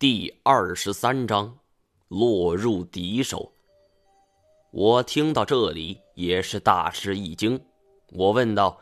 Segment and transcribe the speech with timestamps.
[0.00, 1.58] 第二十三章，
[2.08, 3.52] 落入敌手。
[4.70, 7.60] 我听到这里也是大吃一惊。
[8.08, 8.80] 我问道：“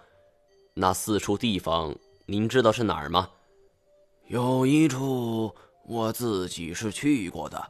[0.74, 1.92] 那四处地方，
[2.26, 3.28] 您知道是哪儿吗？”
[4.28, 5.52] 有一处
[5.88, 7.60] 我自己是去过的，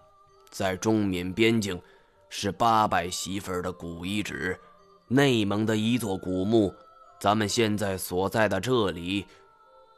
[0.51, 1.81] 在中缅边境，
[2.29, 4.61] 是八百媳妇儿的古遗址，
[5.07, 6.71] 内蒙的一座古墓。
[7.19, 9.25] 咱们现在所在的这里，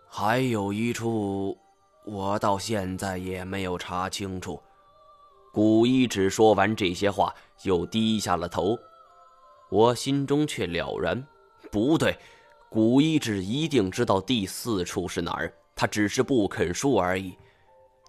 [0.07, 1.59] 还有一处。
[2.05, 4.61] 我到现在也没有查清楚。
[5.53, 8.79] 古一指说完这些话，又低下了头。
[9.69, 11.25] 我心中却了然，
[11.71, 12.17] 不对，
[12.69, 17.37] 古一指一定知道第四处是哪儿，他只是不肯说而已。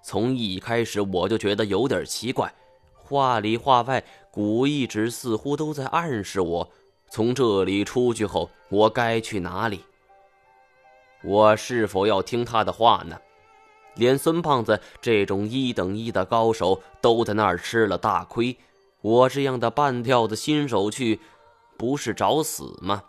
[0.04, 2.52] 从一开始我就觉得有点奇怪，
[2.96, 6.72] 话里话外，古一指似乎都在暗示我，
[7.10, 9.84] 从这里出去后，我该去哪里？
[11.24, 13.16] 我是否要听他的话呢？
[13.96, 18.58] 连孙胖子这种一等一的高手都在那儿吃了大亏，
[19.02, 21.20] 我这样的半吊子新手去，
[21.78, 23.04] 不是找死吗？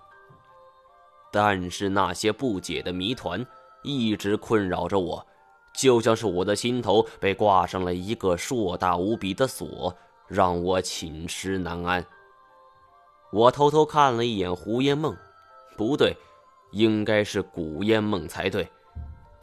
[1.31, 3.47] 但是那些不解的谜团
[3.83, 5.27] 一直困扰着我，
[5.75, 9.97] 就像是我的心头被挂上了一个硕大无比的锁，
[10.29, 12.05] 让我寝食难安。
[13.33, 15.17] 我偷偷看了一眼胡烟梦，
[15.77, 16.15] 不对，
[16.73, 18.69] 应该是古烟梦才对。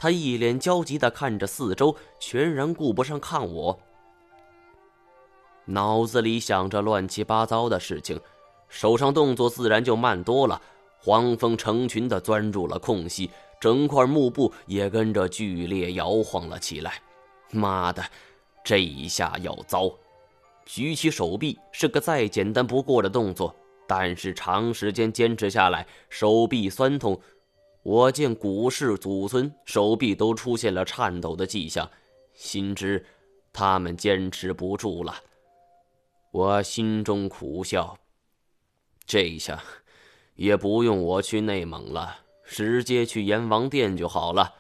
[0.02, 3.78] 他一脸焦急地看着四周，全然顾不上看我。
[5.66, 8.18] 脑子里想着乱七八糟的事情，
[8.70, 10.62] 手上动作自然就慢多了。
[11.02, 16.94] 黄蜂成群地钻入了空隙，整块幕布也跟着剧烈摇晃了起来。
[17.52, 18.02] 妈的，
[18.64, 19.92] 这一下要糟！
[20.66, 23.54] 举起手臂是个再简单不过的动作，
[23.86, 27.20] 但是长时间坚持下来，手臂酸痛。
[27.90, 31.90] 我见古氏祖孙手臂都出现了颤抖的迹象，
[32.36, 33.04] 心知
[33.52, 35.16] 他们坚持不住了。
[36.30, 37.98] 我心中苦笑，
[39.08, 39.60] 这一下
[40.36, 44.54] 也不用我去内蒙了，直接去阎王殿就好了。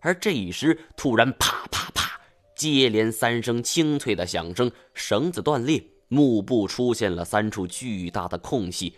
[0.00, 2.18] 而这时，突然啪啪啪，
[2.56, 8.94] 接连三声清脆的响声，绳子断裂，幕布出现了三处巨大的空隙，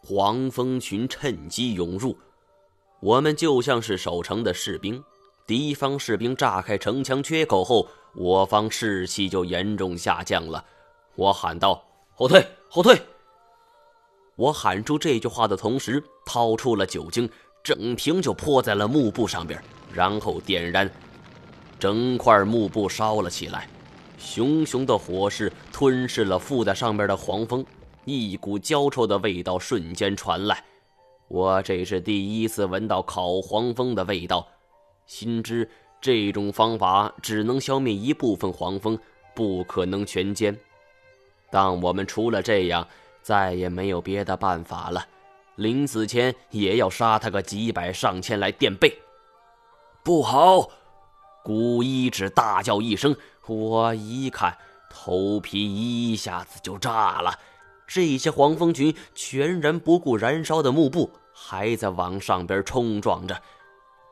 [0.00, 2.16] 黄蜂群趁机涌入。
[3.00, 5.02] 我们就像是守城的士兵，
[5.46, 10.62] 敌方士兵炸开城墙缺口后，我方士气就严重下降了。
[11.16, 11.82] 我喊道
[12.14, 13.00] ：“后退，后退！”
[14.36, 17.28] 我喊出这句话的同时，掏出了酒精，
[17.64, 19.62] 整瓶就泼在了幕布上边，
[19.92, 20.90] 然后点燃，
[21.78, 23.66] 整块幕布烧了起来。
[24.18, 27.64] 熊熊的火势吞噬了附在上面的黄蜂，
[28.04, 30.62] 一股焦臭的味道瞬间传来。
[31.30, 34.48] 我这是第一次闻到烤黄蜂的味道，
[35.06, 35.70] 心知
[36.00, 38.98] 这种方法只能消灭一部分黄蜂，
[39.32, 40.56] 不可能全歼。
[41.48, 42.84] 但我们除了这样，
[43.22, 45.06] 再也没有别的办法了。
[45.54, 48.92] 临死前也要杀他个几百上千来垫背。
[50.02, 50.68] 不好！
[51.44, 53.14] 古一指大叫一声，
[53.46, 54.58] 我一看，
[54.90, 57.38] 头皮一下子就炸了。
[57.86, 61.08] 这些黄蜂群全然不顾燃烧的幕布。
[61.42, 63.42] 还在往上边冲撞着，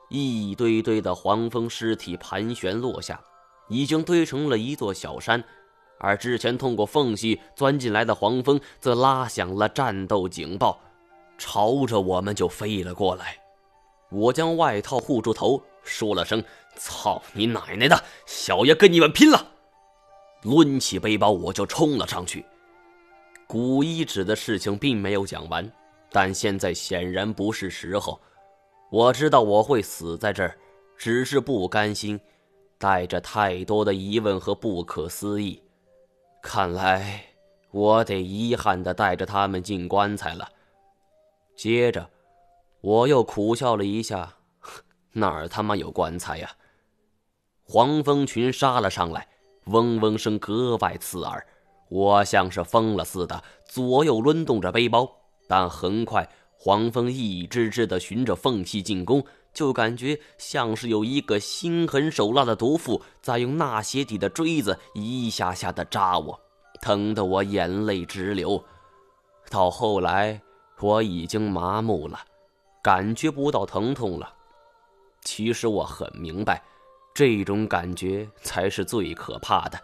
[0.09, 3.21] 一堆堆的黄蜂尸体盘旋落下，
[3.69, 5.45] 已经堆成了一座小山。
[5.99, 10.81] 而之前通过缝隙钻进来的黄蜂，则拉响了战斗警报，
[11.37, 13.39] 朝着我们就飞了过来。
[14.11, 16.43] 我将外套护住头，说了声
[16.77, 19.49] “操你奶奶的，小爷跟你们拼了！”
[20.45, 22.47] 抡起背包，我就冲了上去。
[23.47, 25.71] 古一指的事情并没有讲完。
[26.11, 28.21] 但现在显然不是时候。
[28.91, 30.57] 我知道我会死在这儿，
[30.97, 32.19] 只是不甘心，
[32.79, 35.63] 带着太多的疑问和不可思议。
[36.41, 37.23] 看来
[37.71, 40.49] 我得遗憾地带着他们进棺材了。
[41.55, 42.09] 接着，
[42.81, 44.37] 我又苦笑了一下，
[45.13, 46.51] 哪儿他妈有棺材呀？
[47.65, 49.29] 黄蜂群杀了上来，
[49.67, 51.47] 嗡嗡声格外刺耳。
[51.91, 55.18] 我像是疯了似的，左右抡动着背包。
[55.49, 66.39] 但很快，黄蜂一只只的循着缝隙进攻，就感觉像是有一个心狠手辣的毒妇在用纳鞋底的锥子一下下的扎我，
[66.83, 68.63] 疼得我眼泪直流。
[69.49, 70.43] 到后来，
[70.81, 72.21] 我已经麻木了，
[72.83, 74.35] 感觉不到疼痛了。
[75.23, 76.63] 其实我很明白，
[77.15, 79.79] 这种感觉才是最可怕的，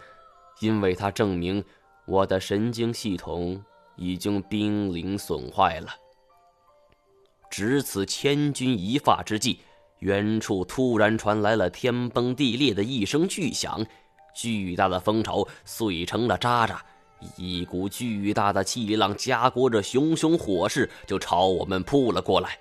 [0.60, 1.64] 因为它证明
[2.06, 3.64] 我的神经系统。
[3.96, 5.88] 已经濒临损坏了。
[7.50, 9.60] 值此千钧一发之际，
[10.00, 13.84] 远处突然传来了天崩地裂的一声巨响，
[14.34, 16.84] 巨大的蜂巢碎成了渣渣，
[17.36, 22.58] 一股巨大的气浪夹裹着熊熊火势就朝我们扑了过来。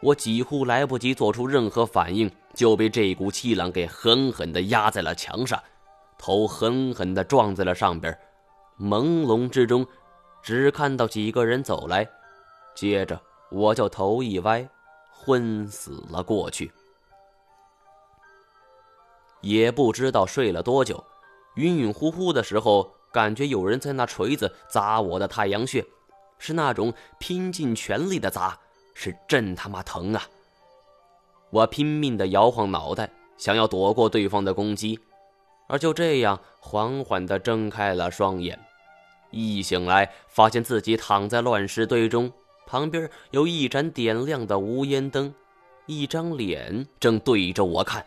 [0.00, 5.60] 我几乎来不及做出任何反应，就被这股气浪给狠狠地压在了墙上，
[6.18, 8.16] 头狠狠地撞在了上边。
[8.80, 9.86] 朦胧之中，
[10.42, 12.08] 只看到几个人走来，
[12.74, 14.68] 接着我就头一歪，
[15.10, 16.72] 昏死了过去。
[19.40, 21.02] 也不知道睡了多久，
[21.56, 25.84] 晕晕乎乎的时候，感觉有人在拿锤子砸我的太阳穴，
[26.38, 28.58] 是那种拼尽全力的砸，
[28.94, 30.22] 是真他妈疼啊！
[31.50, 34.98] 我拼命的摇晃脑袋，想要躲过对方的攻击，
[35.68, 38.58] 而就这样缓缓的睁开了双眼，
[39.32, 42.32] 一醒来发现自己躺在乱石堆中，
[42.66, 45.34] 旁边有一盏点亮的无烟灯，
[45.86, 48.06] 一张脸正对着我看。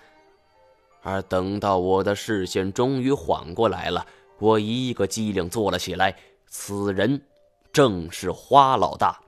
[1.02, 4.06] 而等到我的视线终于缓过来了，
[4.40, 6.16] 我一个机灵坐了起来。
[6.48, 7.22] 此人
[7.74, 9.20] 正是花老大。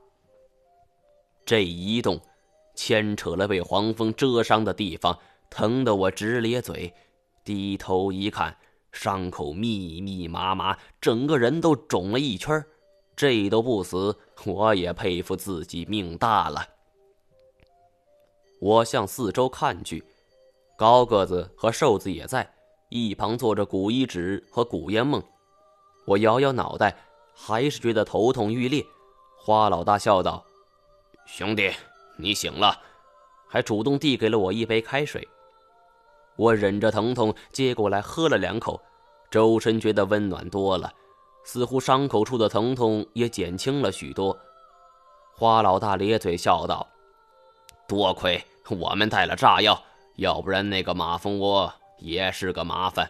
[1.44, 2.20] 这一动，
[2.74, 5.18] 牵扯了被黄蜂蛰伤的地方，
[5.50, 6.92] 疼得我直咧嘴。
[7.44, 8.56] 低头一看，
[8.92, 12.64] 伤口密密麻麻，整个人都肿了一圈。
[13.16, 16.64] 这都不死，我也佩服自己命大了。
[18.60, 20.04] 我向四周看去。
[20.76, 22.48] 高个子和瘦子也在
[22.88, 25.20] 一旁坐着，古一指和古烟梦。
[26.06, 26.96] 我摇摇脑袋，
[27.34, 28.84] 还是觉得头痛欲裂。
[29.36, 30.44] 花老大笑道
[31.26, 31.72] ：“兄弟，
[32.16, 32.80] 你醒了。”
[33.50, 35.26] 还主动递给了我一杯开水。
[36.38, 38.80] 我忍着疼痛接过来喝了两口，
[39.28, 40.90] 周身觉得温暖多了，
[41.44, 44.38] 似乎伤口处的疼痛也减轻了许多。
[45.34, 46.86] 花老大咧嘴笑道
[47.88, 49.78] ：“多亏我们带了炸药。”
[50.18, 53.08] 要不然那个马蜂窝也是个麻烦。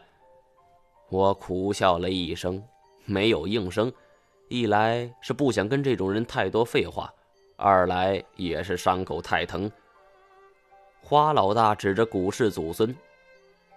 [1.09, 2.63] 我苦笑了一声，
[3.07, 3.91] 没有应声。
[4.51, 7.11] 一来是不想跟这种人太多废话，
[7.57, 9.73] 二来也是伤口太疼。
[11.01, 12.95] 花老大指着古氏祖孙：“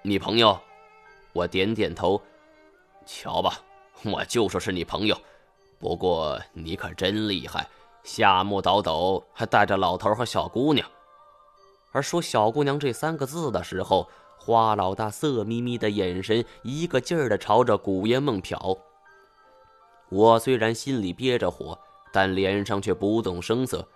[0.02, 0.60] 你朋友？”
[1.34, 2.22] 我点点头
[3.06, 3.62] ：“瞧吧，
[4.04, 5.18] 我就说是你朋友。
[5.80, 7.68] 不过你可真厉害，
[8.04, 10.88] 下墓倒斗还带着老头和小姑娘。”
[11.94, 18.78] 而说“小姑娘”这三个字的时候，花老大色眯眯的眼神一个劲儿的朝着古烟梦瞟。
[20.10, 21.78] 我虽然心里憋着火，
[22.12, 23.88] 但脸上却不动声色。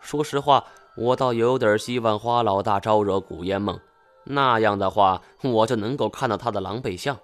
[0.00, 0.64] 说实话，
[0.96, 3.78] 我倒有点希望花老大招惹古烟梦，
[4.24, 7.18] 那样的话，我就能够看到他的狼狈相。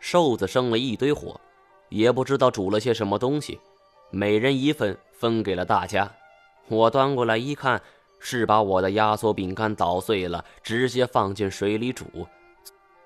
[0.00, 1.40] 瘦子生了一堆火，
[1.88, 3.60] 也不知道煮了些什么东西，
[4.10, 6.10] 每人一份，分给了大家。
[6.68, 7.80] 我端过来一看。
[8.24, 12.04] 是把我的压缩饼干捣碎了，直接放进水里煮，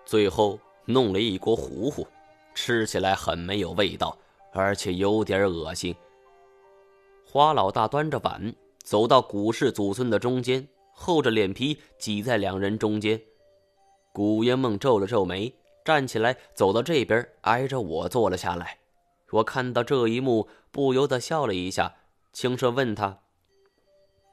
[0.04, 2.06] 最后弄了一锅糊糊，
[2.54, 4.14] 吃起来很没有味道，
[4.52, 5.96] 而且有点恶心。
[7.24, 8.54] 花老大端着碗
[8.84, 10.68] 走到古氏祖孙的中间，
[10.98, 13.20] 厚着脸皮挤在两人中间。
[14.12, 15.54] 古烟梦皱了皱眉，
[15.84, 18.78] 站起来走到这边，挨着我坐了下来。
[19.30, 21.94] 我看到这一幕，不由得笑了一下，
[22.32, 23.18] 轻声问他。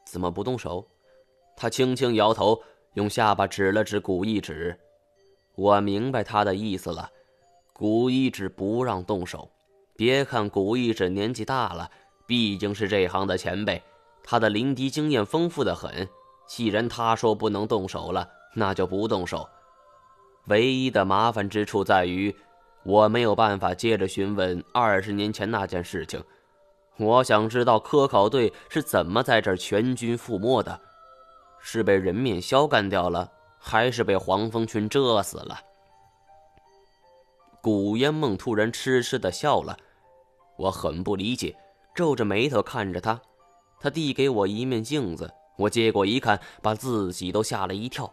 [0.07, 0.87] 怎么不动手？
[1.57, 2.63] 他轻轻摇头，
[2.93, 4.79] 用下巴指了指古一指。
[5.55, 7.11] 我明白他的意思了。
[7.73, 9.49] 古一指不让动手。
[9.95, 11.91] 别看古一指年纪大了，
[12.25, 13.81] 毕竟是这行的前辈，
[14.23, 16.07] 他的临敌经验丰富的很。
[16.47, 19.47] 既然他说不能动手了，那就不动手。
[20.47, 22.35] 唯一的麻烦之处在于，
[22.83, 26.23] 我没有办法接着询问二十年前那件事情。
[26.97, 30.79] 我想知道科考队是怎么在这儿全军覆没的，
[31.59, 35.59] 是被人面鸮干掉了，还是被黄蜂群蛰死了？
[37.61, 39.77] 古烟梦突然痴痴的笑了，
[40.57, 41.55] 我很不理解，
[41.95, 43.19] 皱着眉头看着他。
[43.79, 48.11] 他递给我一面镜子，我接过一看，把自己都吓了一跳。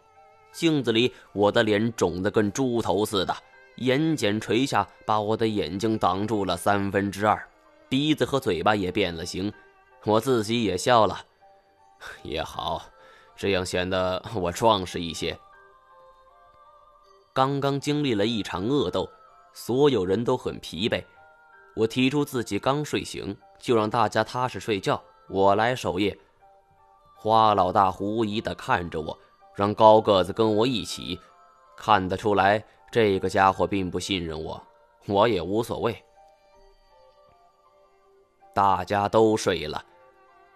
[0.51, 3.35] 镜子里我的脸肿得跟猪头似的，
[3.77, 7.47] 眼睑垂下，把我的眼睛挡住了三分之二。
[7.87, 9.51] 鼻子和嘴巴也变了形，
[10.03, 11.25] 我自己也笑了。
[12.23, 12.81] 也好，
[13.35, 15.37] 这样显得我壮实一些。
[17.33, 19.09] 刚刚经历了一场恶斗，
[19.53, 21.03] 所有人都很疲惫。
[21.75, 26.17] 我提出自己刚睡醒，就让大家踏实睡觉，我来守夜。
[27.23, 29.15] 花老大狐疑的看着我，
[29.53, 31.19] 让高个子跟我一起。
[31.77, 34.59] 看得出来，这个家伙并不信任我，
[35.05, 35.95] 我也无所谓。
[38.55, 39.85] 大家都睡了，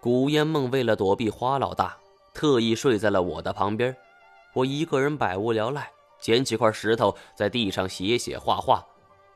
[0.01, 1.95] 古烟梦为了躲避花老大，
[2.33, 3.95] 特意睡在了我的旁边。
[4.55, 8.83] 我一个人百无聊赖，捡起块石头在地上写写画画，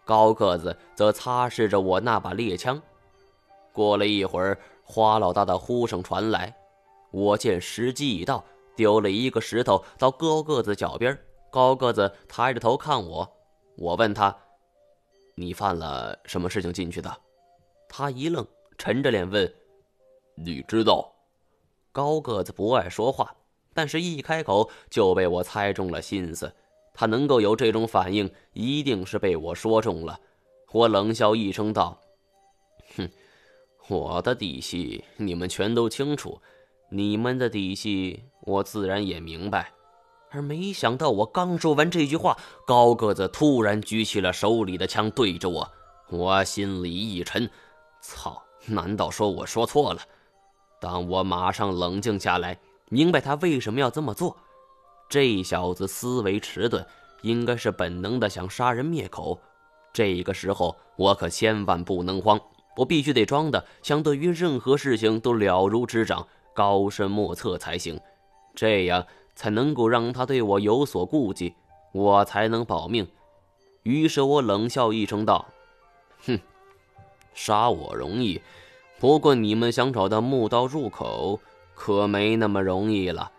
[0.03, 2.81] 高个子则擦拭着我那把猎枪。
[3.71, 6.55] 过了一会儿，花老大的呼声传来，
[7.11, 8.43] 我见时机已到，
[8.75, 11.17] 丢了一个石头到高个子脚边。
[11.51, 13.27] 高个子抬着头看我，
[13.75, 14.35] 我问他
[15.33, 17.21] ：“你犯了什么事情进去的？”
[17.89, 18.45] 他一愣，
[18.77, 19.51] 沉着脸问
[20.37, 21.11] ：“你知道？”
[21.91, 23.35] 高个子不爱说话，
[23.73, 26.53] 但是一开口就被我猜中了心思。
[26.93, 30.19] 他能够有这种反应，一定是被我说中了。
[30.71, 31.99] 我冷笑一声道
[32.95, 33.09] ：“哼，
[33.87, 36.39] 我的底细你们全都清楚，
[36.89, 39.71] 你们的底细我自然也明白。”
[40.31, 45.71] 而没想到，我刚说完这句话，高个子突然举起了手里的枪，对着我。
[46.09, 47.49] 我心里一沉，
[48.01, 48.41] 操！
[48.65, 50.01] 难道说我说错了？
[50.79, 54.37] 但我马上冷静下来，明白他为什么要这么做。
[55.09, 56.85] 这小子思维迟钝，
[57.23, 59.39] 应该是本能的想杀人灭口。
[59.91, 62.39] 这个时候，我可千万不能慌，
[62.77, 66.27] 我必须得装的相对于任何事情都了如指掌、
[66.59, 67.97] 高深莫测才行，
[68.53, 71.53] 这样才能够让他对我有所顾忌，
[71.93, 73.07] 我才能保命。
[73.83, 75.45] 于是我冷笑一声道
[76.27, 76.37] ：“哼，
[77.33, 78.41] 杀我容易。”
[78.99, 81.39] 不过，你们想找到墓道入口，
[81.73, 83.31] 可没那么容易了。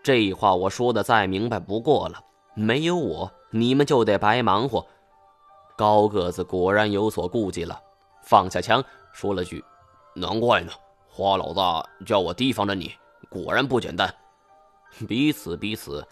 [0.00, 2.22] 这话我说的再明白不过了。
[2.54, 4.86] 没有我，你们就得白忙活。
[5.76, 7.80] 高个子果然有所顾忌了，
[8.22, 9.64] 放下枪，说了句
[10.14, 10.70] ：“难怪呢，
[11.18, 12.94] 花老大叫我提防着你，
[13.28, 14.14] 果然不简单。
[15.08, 16.06] 彼此彼此，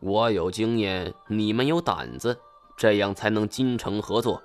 [0.00, 2.36] 我有经验，你们有胆子，
[2.76, 4.42] 这样才能精诚合作。”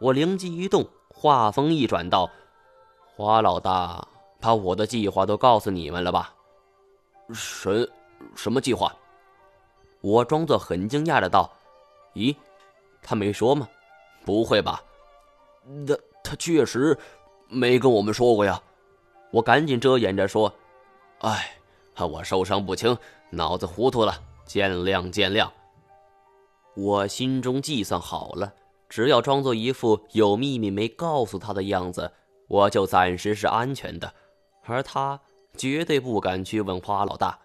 [0.00, 2.30] 我灵机一动，话锋一转道。
[3.04, 4.06] 花老大
[4.40, 6.32] 把我的计划都告诉你们了吧？
[7.34, 7.90] 什
[8.36, 8.94] 什么计划？
[10.02, 11.50] 我装作很惊讶的道
[12.14, 12.36] ：“咦，
[13.02, 13.68] 他没说吗？
[14.24, 14.80] 不会吧？
[15.66, 16.96] 那他确实
[17.48, 18.62] 没跟我们说过呀。”
[19.30, 20.52] 我赶紧遮掩着说
[21.20, 21.52] ：“哎，
[21.96, 22.96] 我受伤不轻，
[23.30, 25.50] 脑子糊涂了，见谅见谅。”
[26.76, 28.54] 我心中计算好了，
[28.88, 32.12] 只要装作一副有秘密没告诉他的样子。
[32.46, 34.14] 我就暂时是安全的，
[34.64, 35.20] 而他
[35.56, 37.38] 绝对不敢去问花老大。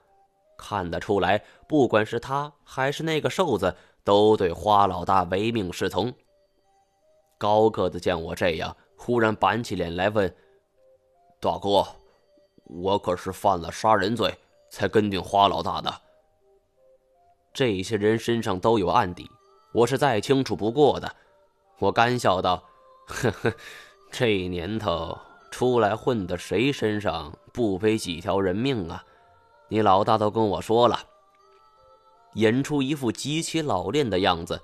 [0.58, 3.76] 看得出来，不管是他还是那个瘦子，
[4.06, 6.14] 都对花老大唯命是从。
[7.38, 10.34] 高个子见我这样，忽然板起脸来问
[11.44, 11.86] ：“大哥，
[12.64, 14.34] 我可是犯了杀人罪，
[14.70, 15.94] 才跟定花老大的。
[17.54, 19.30] 这些人身上都有案底，
[19.74, 21.16] 我是再清楚不过的。”
[21.80, 22.64] 我干笑道
[23.08, 23.54] ：“呵呵。”
[24.10, 25.18] 这年头
[25.52, 29.04] 出来混的，谁身上不背几条人命啊？
[29.68, 30.98] 你老大都跟我说了，
[32.36, 34.62] 演出一副极其老练的样子，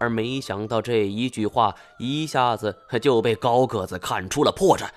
[0.00, 4.88] 而没想到这一句话一下子就被高个子看出了破绽。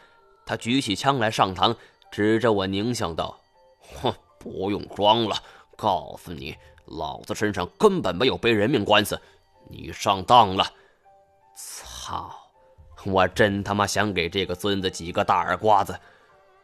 [0.45, 1.75] 他举起枪来上膛，
[2.11, 3.39] 指着我狞笑道
[4.01, 5.35] ：“哼，不用装了，
[5.75, 6.55] 告诉你，
[6.85, 9.19] 老子身上根本没有背人命官司，
[9.69, 10.65] 你上当了。”
[11.55, 12.35] 操！
[13.05, 15.99] 我真他妈想给这个孙子几个大耳刮子！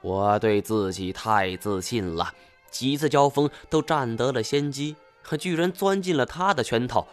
[0.01, 2.31] 我对自己太自信了，
[2.69, 7.07] 几次交锋都占得了先机，可居然钻进了他的圈套。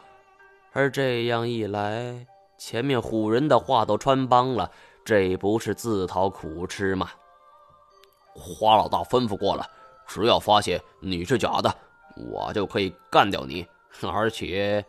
[0.73, 2.27] 而这样一来，
[2.59, 4.71] 前面唬人的话都穿帮了，
[5.05, 7.11] 这不是自讨苦吃吗？
[8.35, 9.69] 花老大吩咐过了，
[10.07, 11.73] 只要发现你是假的，
[12.17, 13.67] 我就可以干掉你。
[14.03, 14.85] 而且，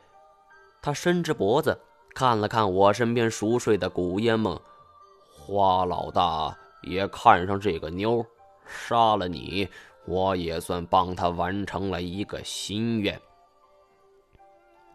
[0.82, 1.78] 他伸直脖子。
[2.16, 4.58] 看了看我身边熟睡的古烟梦，
[5.30, 8.26] 花老大也看上这个妞，
[8.66, 9.68] 杀了你，
[10.06, 13.20] 我也算帮他完成了一个心愿。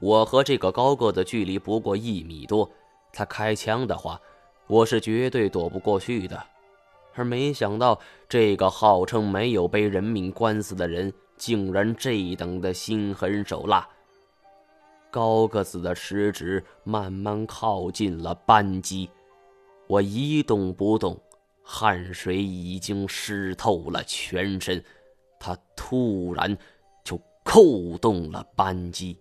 [0.01, 2.67] 我和这个高个子距离不过一米多，
[3.13, 4.19] 他开枪的话，
[4.71, 6.41] 我是绝对躲不过去的。
[7.15, 7.99] 而没想到，
[8.29, 13.87] 这个号称没有背人命官司的人，竟然这等的心狠手辣。
[15.11, 19.11] 高个子的食指慢慢靠近了扳机，
[19.89, 21.21] 我一动不动，
[21.65, 24.83] 汗水已经湿透了全身。
[25.41, 26.57] 他突然
[27.03, 29.19] 就扣动了扳机。